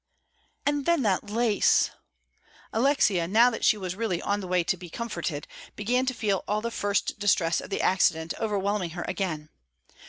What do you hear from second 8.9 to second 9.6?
her again.